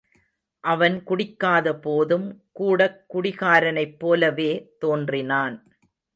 அவன் 0.63 1.03
குடிக்காத 1.03 1.73
போதும் 1.81 2.25
கூடக் 2.51 3.05
குடிகாரனைப்போலவே 3.13 4.51
தோன்றினான். 4.79 5.55